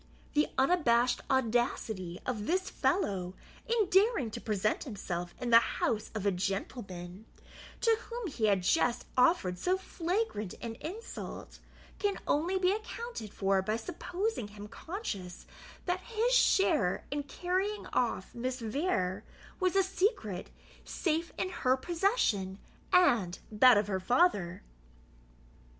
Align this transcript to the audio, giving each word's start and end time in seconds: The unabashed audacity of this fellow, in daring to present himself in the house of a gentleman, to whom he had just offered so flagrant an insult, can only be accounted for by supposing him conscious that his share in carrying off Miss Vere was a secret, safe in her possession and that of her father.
The 0.33 0.47
unabashed 0.57 1.21
audacity 1.29 2.19
of 2.25 2.47
this 2.47 2.71
fellow, 2.71 3.35
in 3.67 3.87
daring 3.91 4.31
to 4.31 4.41
present 4.41 4.83
himself 4.83 5.35
in 5.39 5.51
the 5.51 5.59
house 5.59 6.09
of 6.15 6.25
a 6.25 6.31
gentleman, 6.31 7.27
to 7.81 7.95
whom 8.09 8.25
he 8.25 8.45
had 8.47 8.63
just 8.63 9.05
offered 9.15 9.59
so 9.59 9.77
flagrant 9.77 10.55
an 10.59 10.73
insult, 10.81 11.59
can 11.99 12.17
only 12.25 12.57
be 12.57 12.71
accounted 12.71 13.31
for 13.31 13.61
by 13.61 13.75
supposing 13.75 14.47
him 14.47 14.67
conscious 14.67 15.45
that 15.85 15.99
his 15.99 16.33
share 16.33 17.05
in 17.11 17.21
carrying 17.21 17.85
off 17.93 18.33
Miss 18.33 18.59
Vere 18.59 19.23
was 19.59 19.75
a 19.75 19.83
secret, 19.83 20.49
safe 20.83 21.31
in 21.37 21.49
her 21.49 21.77
possession 21.77 22.57
and 22.91 23.37
that 23.51 23.77
of 23.77 23.85
her 23.85 23.99
father. 23.99 24.63